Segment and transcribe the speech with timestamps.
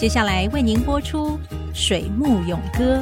[0.00, 1.32] 接下来为您播出
[1.74, 2.96] 《水木咏歌》。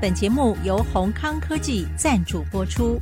[0.00, 2.96] 本节目由宏康科技赞助播出。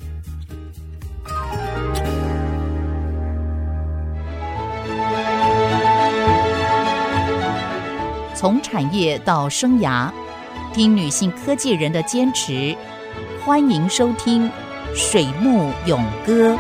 [8.35, 10.11] 从产业到生涯，
[10.73, 12.75] 听女性科技人的坚持。
[13.45, 14.49] 欢迎收听
[14.95, 16.55] 《水木咏歌》。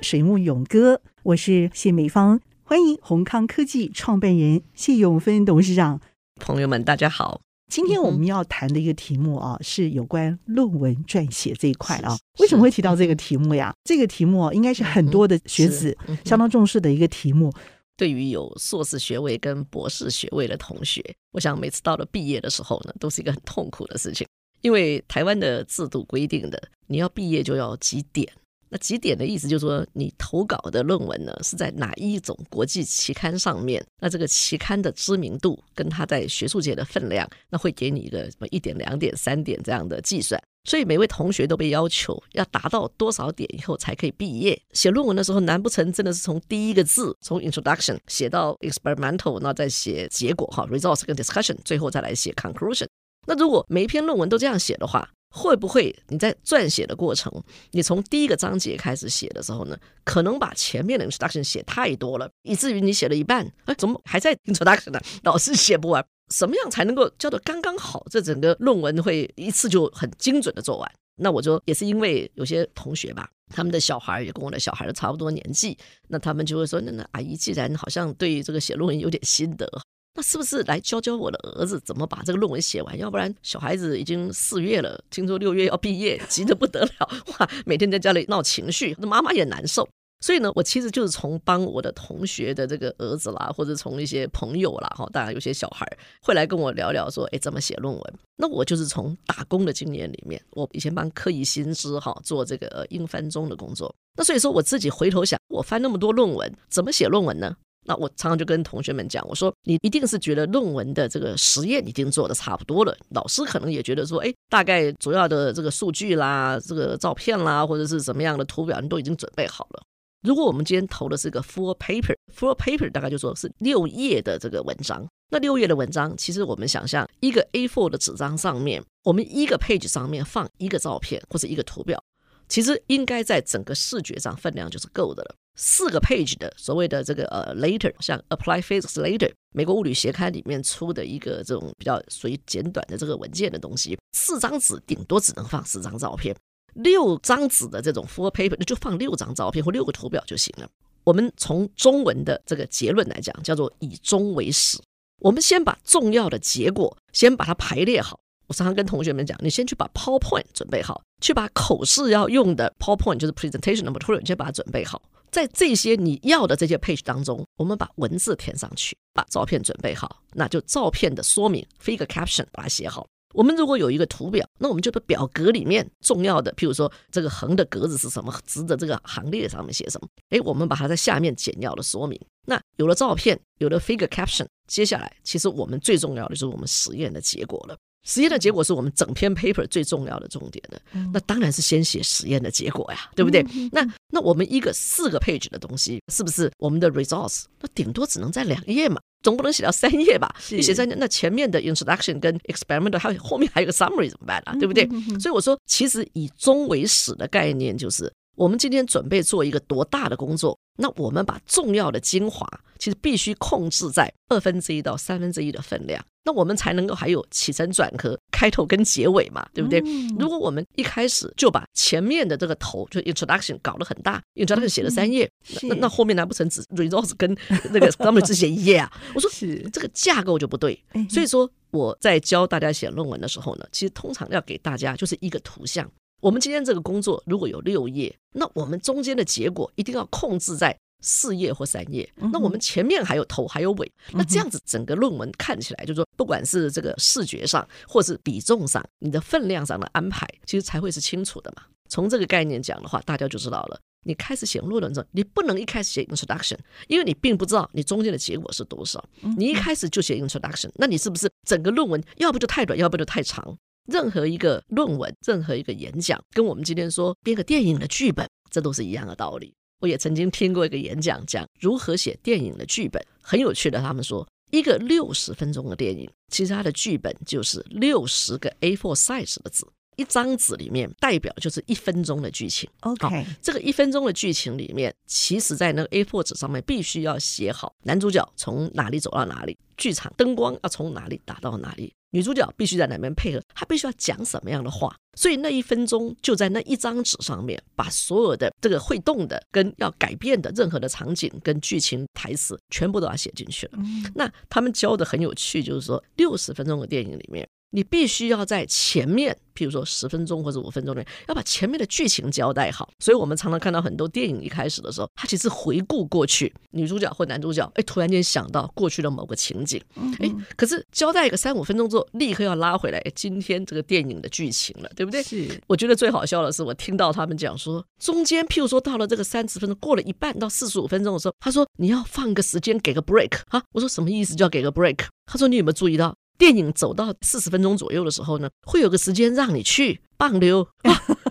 [0.00, 2.40] 水木咏歌，我是谢美芳。
[2.68, 6.00] 欢迎宏康科技创办人谢永芬董事长。
[6.40, 7.40] 朋友们，大家好。
[7.70, 12.18] 今天我们要谈的一个题目啊，是有关论文撰写这一块啊。
[12.40, 13.72] 为什么会提到这个题目呀？
[13.84, 17.52] 这个题目啊，应该是很多的学子相当重视的一个题目。
[17.96, 21.00] 对于有硕士学位跟博士学位的同学，
[21.34, 24.26] 我想每次到了毕业的时候呢，都是一个很痛苦的事情，
[24.62, 28.28] 因为台湾的制度规定的，你要毕业就要几点。
[28.68, 33.84] 那几点的意思就是说，你投稿的论文呢是在哪一种国际期刊上面？
[34.00, 40.40] 那这个期刊的知名度跟它在学术界的分量，那会给你一个什么一点、两点、三点这样的计算。
[40.64, 44.60] 所以每位同学都被要求要达到多少点以后才可以毕业。
[44.72, 52.88] 写论文的时候，难不成真的是从第一个字从 introduction 写到 experimental，那再写结果哈 results 跟 discussion，最后再来写 conclusion？
[53.28, 57.30] 那如果每一篇论文都这样写的话，会不会你在撰写的过程，
[57.72, 65.00] 你从第一个章节开始写的时候呢，可能把前面的 introduction 写太多了，以至于你写了一半，哎，怎么还在 introduction 呢？
[65.24, 66.04] 老是写不完。
[66.34, 68.04] 什么样才能够叫做刚刚好？
[68.10, 70.90] 这整个论文会一次就很精准的做完？
[71.18, 75.78] 那我就也是因为有些同学吧，他们的小孩也跟我的小孩差不多年纪，
[76.08, 79.70] 那他们就会说：“那那阿姨既然好像对这个写论文有点心得。”
[80.16, 82.98] 那是不是来教教我的儿子怎么把这个论文写完？
[82.98, 89.86] 要不然小孩子已经四月了，听说六月要毕业，急得不得了，哇，每天在家里闹情绪，那妈妈也难受。
[90.20, 95.86] 所以呢，我其实就是从帮我的同学的这个儿子啦，或者从一些朋友啦，哈，当然有些小孩
[96.22, 98.14] 会来跟我聊聊，说，哎，怎么写论文？
[98.36, 103.94] 那我就是从打工的经验里面，我以前帮科仪新知哈做这个英翻中的工作。
[104.16, 107.54] 那所以说我自己回头想，我翻那么多论文，怎么写论文呢？
[107.86, 119.82] 那我常常就跟同学们讲，我说你一定是觉得论文的这个实验已经做的差不多了，老师可能也觉得说，哎，大概主要的这个数据啦、这个照片啦，或者是什么样的图表，你都已经准备好了。
[120.22, 132.02] 如果我们今天投的是个 full paper，full paper 大概就说是六页的这个文章，那六页的文章，其实我们想象一个 A4 的纸张上面，我们一个 page 上面放一个照片或者一个图表，
[132.48, 135.34] 其实应该在整个视觉上分量就是够的了。
[135.58, 146.36] 四个 page 的所谓的这个呃 later，像 Applied Physics Later，美国物理学刊里面出的一个这种比较属于简短的这个文件的东西，四张纸顶多只能放四张照片，
[146.74, 150.68] 六张纸的这种 full paper 那就放六张照片或六个图表就行了。
[151.04, 154.78] 我们从中文的这个结论来讲，叫做以终为始。
[155.20, 158.20] 我们先把重要的结果先把它排列好。
[158.46, 165.02] 我常常跟同学们讲，你先去把 PowerPoint 准备好，去把口试要用的 PowerPoint 就是 presentation material，你先把它准备好。
[165.30, 173.06] 在这些你要的这些 page 当中，我们把文字填上去，把照片准备好，那就照片的说明，figure caption 把它写好。
[173.34, 182.18] 我们如果有一个图表，那我们就把表格里面重要的，譬如说这个横的格子是什么，直的这个行列上面写什么，诶，我们把它在下面简要的说明。
[182.46, 187.76] 那有了照片，有了 figure caption，接下来其实我们最重要的就是我们实验的结果了。
[188.06, 190.80] 实验的结果是我们整篇 paper 最重要的重点的，
[191.12, 193.44] 那当然是先写实验的结果呀，对不对？
[193.72, 197.44] 那那我们一个四个 page 的东西，是不是我们的 results？
[197.60, 200.34] 那顶多只能在两页嘛，总不能写到三页吧？
[200.50, 204.54] 你写三页，那前面的 introduction 跟 experiment 还有后面还有个 summary 怎么办啊？
[204.54, 204.88] 对不对？
[205.18, 208.10] 所以我说，其实以终为始的概念就是。
[208.36, 210.58] 我们今天准备做一个多大的工作？
[210.78, 212.46] 那我们把重要的精华，
[212.78, 219.82] 其实必须控制在二分之一到三分之一的分量，那我们才能够还有起承转合、开头跟结尾嘛，对不对？
[220.18, 225.30] 如果我们一开始就把前面的这个头就 introduction 搞得很大，introduction 写了三页，
[225.62, 227.34] 那那后面难不成只 results 跟
[227.72, 228.92] 那个 summary 只写一页啊？
[229.14, 230.78] 我说是这个架构就不对。
[231.08, 235.90] 所以说我在教大家写论文的时候呢，其实通常要给大家就是一个图像。
[236.20, 242.10] 我们今天这个工作如果有六页，那我们中间的结果一定要控制在四页或三页。
[242.16, 251.62] 那我们前面还有头还有尾，那这样子整个论文看起来就是说，不管是这个视觉上或是比重上，你的分量上的安排，其实才会是清楚的嘛。
[251.88, 253.78] 从这个概念讲的话，大家就知道了。
[254.04, 259.04] 你开始写论文的时候，你不能一开始写 introduction，因为你并不知道你中间的结果是多少。
[259.36, 263.56] 你一开始就写 introduction，那你是不是整个论文要不就太短，要不就太长？
[263.86, 269.54] 任何一个论文，任何一个演讲，跟我们今天说编个电影的剧本，这都是一样的道理。
[269.80, 273.80] 我也曾经听过一个演讲，讲如何写电影的剧本，很有趣的。
[273.80, 279.66] 他们说，一个六十分钟的电影，其实它的剧本就是六十个 A4 size 的字。
[279.96, 282.68] 一张纸里面代表就是一分钟的剧情。
[282.80, 294.94] OK，这个一分钟的剧情里面，其实在那个 A4 纸上面必须要写好男主角从哪里走到哪里，剧场灯光要从哪里打到哪里，女主角必须在哪边配合，她必须要讲什么样的话。
[295.18, 303.78] 所以那一分钟就在那一张纸上面，把所有的这个会动的跟要改变的任何的场景跟剧情台词全部都要写进去了。
[304.14, 307.48] 那他们教的很有趣，就是说六十分钟的电影里面。
[307.70, 312.88] 你必须要在前面，譬如说十分钟或者五分钟内，要把前面的剧情交代好。
[312.98, 319.82] 所以我们常常看到很多电影一开始的时候，他其实回顾过去，女主角或男主角，哎，突然间想到过去的某个情景，
[320.20, 325.22] 哎，可是交代一个三五分钟之后，立刻要拉回来，哎，今天这个电影的剧情了，对不对？
[325.22, 325.60] 是。
[325.66, 333.62] 我觉得最好笑的是，我听到他们讲说，中间譬如说到了这个三十分钟，过了一半到四十五分钟的时候，他说你要放个时间给个 break 啊。
[333.72, 334.34] 我说什么意思？
[334.34, 335.00] 叫给个 break？
[335.26, 336.14] 他说你有没有注意到？
[336.38, 340.66] 电影走到四十分钟左右的时候呢，会有个时间让你去棒溜。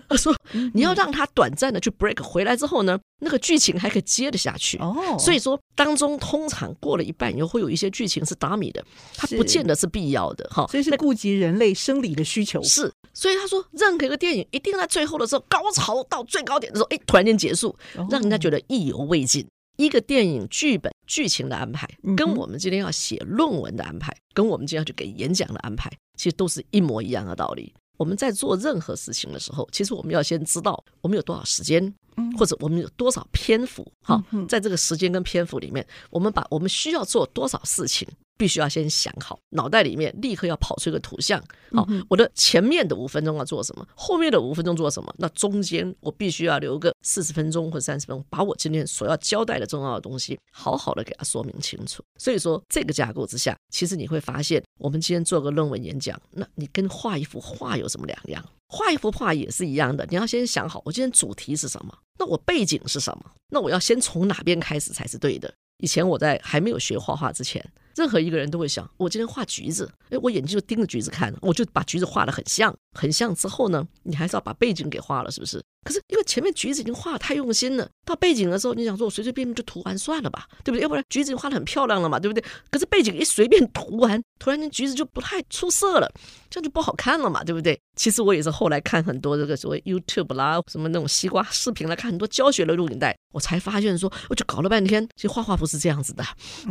[0.08, 0.34] 他 说
[0.74, 4.78] 你要让他短暂的去 break，回来之后呢，那个剧情还可以接得下去。
[4.78, 8.84] 哦，所以说当中通常过了一半以后，会有一些剧情是打米的，
[9.18, 10.66] 它不见得是必要的哈。
[10.68, 12.62] 所以是顾及人类生理的需求。
[12.64, 17.76] 是，所以他说任何一个电影一定在最后的时候高潮到最高点的时候，哎，突然间结束，
[18.10, 19.46] 让人家觉得意犹未尽。
[19.78, 27.74] 一个电影剧本剧情的安排，跟我们今天要写论文的安排，跟我们今天要去给演讲的安排，其实都是一模一样的道理。
[27.98, 31.94] 我们在做任何事情的时候，其实我们要先知道我们有多少时间，
[32.38, 33.90] 或者我们有多少篇幅。
[34.02, 38.06] 哈，在这个时间跟篇幅里面，我们把我们需要做多少事情。
[38.38, 41.42] 必须要先想好，脑袋里面立刻要跑出一个图像。
[41.72, 45.14] 好，我的前面的五分钟要做什么，后面的五分钟做什么？
[45.18, 52.04] 那中间我必须要留个四十分钟或三十分钟，把我今天所要交代的重要的东西好好的给它说明清楚。
[52.18, 58.44] 所以说，这个架构之下，其实你会发现，我们今天做个论文演讲，那你跟画一幅画有什么两样？
[58.68, 61.98] 画一幅画也是一样的，你要先想好，我今天主题是什么？
[62.18, 63.32] 那我背景是什么？
[63.50, 65.54] 那我要先从哪边开始才是对的？
[65.78, 67.64] 以前我在还没有学画画之前。
[67.96, 73.34] 任何一个人都会想，我今天画橘子，哎，我眼睛就盯着橘子看，我就把橘子画得很像，很像。
[73.34, 75.64] 之后呢，你还是要把背景给画了，是不是？
[75.86, 80.82] 可是因为前面橘子已经画得太用心了，到背景的时候，你想说我随随便便就涂完算了吧，对不对？
[80.82, 82.44] 要不然橘子已经画的很漂亮了嘛，对不对？
[82.72, 86.12] 可是背景一随便涂完，突然间橘子就不太出色了，
[86.50, 87.80] 这样就不好看了嘛，对不对？
[87.96, 96.24] 其实我也是后来看很多这个所谓 YouTube 啦，什么那种西瓜视频来看很多教学的录影带，我才发现说，我就搞了半天，其实画画不是这样子的，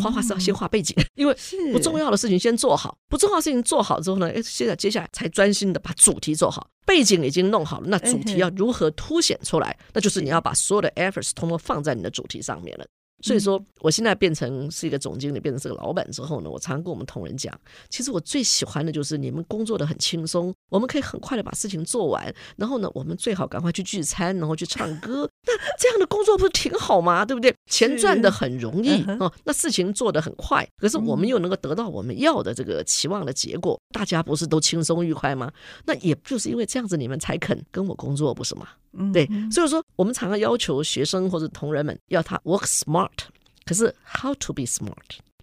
[0.02, 1.36] 画画是要先画背景，因为
[1.72, 6.66] 不重要的事情先做好，不重要的事情做好之后呢，哎，现在接下来才专心的把主题做好。
[6.84, 9.76] 背景已经弄好了，那主题要如何凸显出来？
[9.92, 12.86] 那就是你要把所有的 efforts 通通放在你的主题上面了。
[13.24, 27.24] 所以说，我现在变成是一个总经理，变成是个老板之后呢，我常跟我们同仁讲，其实我最喜欢的就是你们工作的很轻松，我们可以很快的把事情做完，然后呢，我们最好赶快去聚餐，然后去唱歌，那这样的工作不是挺好吗？
[27.24, 27.54] 对不对？
[27.70, 35.50] 钱赚的很容易哦，那事情做得很快，可是我们又能够得到我们要的这个期望的结果，大家不是都轻松愉快吗？
[35.86, 38.68] 那也就是因为这样子，你们才肯跟我工作，不是吗？
[39.12, 43.10] 对，所以说我们常常要求学生或者同仁们要他 work smart，
[43.64, 44.94] 可是 how to be smart？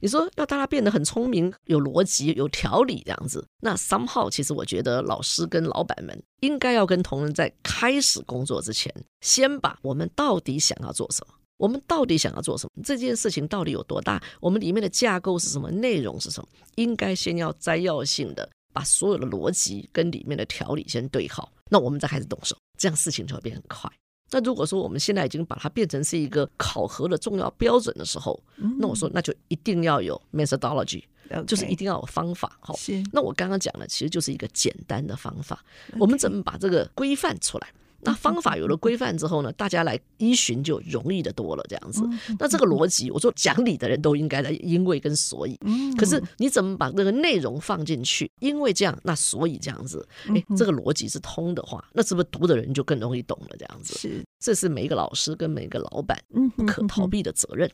[0.04, 16.48] 你说要大家变得很聪明、有逻辑、有条理这样子，那 somehow 其实我觉得老师跟老板们应该要跟同仁在开始工作之前，先把我们到底想要做什么，我们到底想要做什么，这件事情到底有多大，我们里面的架构是什么，内容是什么，
[16.78, 22.58] 应该先要摘要性的把所有的逻辑跟里面的条理先对好，那我们再开始动手。
[22.82, 23.88] 这样事情就会变很快。
[24.32, 28.42] 那如果说我们现在已经把它变成是一个考核的重要标准的时候，
[28.80, 31.04] 那我说那就一定要有 methodology，
[31.46, 32.58] 就是一定要有方法。
[32.60, 32.74] 好，
[33.14, 35.64] 那我刚刚讲的其实就是一个简单的方法。
[36.00, 37.68] 我们怎么把这个规范出来？
[38.04, 41.64] 那方法有了规范之后呢，大家来依循就容易的多了。
[41.70, 42.04] 这样子，
[42.40, 45.58] 那这个逻辑，我说讲理的人都应该来因为跟所以。
[45.98, 48.30] 可是你怎么把那个内容放进去？
[48.40, 53.56] 因为这样，那所以这样子，哎，这个逻辑是通的话，那是不是读的人就更容易懂了？
[53.58, 56.18] 这样子，是，这是每一个老师跟每一个老板
[56.56, 57.70] 不可逃避的责任。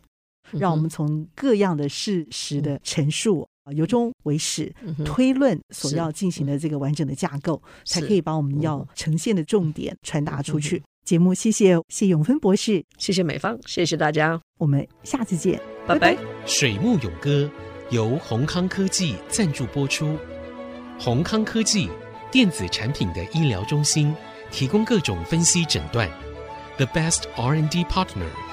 [0.51, 3.45] 让我们从各样的事实的陈述。
[3.71, 4.73] 由衷为始，
[5.05, 10.81] 推论所要进行的这个完整的架构，才可以把我们要呈现的重点传达出去。
[11.03, 15.57] 节目，谢谢谢永芬博士，谢谢美方，谢谢大家，我们下次见，
[15.87, 16.17] 拜拜。
[16.45, 17.49] 水木咏歌
[17.91, 20.17] 由宏康科技赞助播出，
[20.99, 21.89] 宏康科技
[22.29, 24.13] 电子产品的医疗中心，
[24.51, 26.09] 提供各种分析诊断
[26.75, 28.46] ，The best rnd partner。